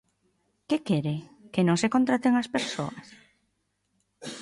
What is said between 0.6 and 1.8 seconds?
¿Que quere?, ¿que non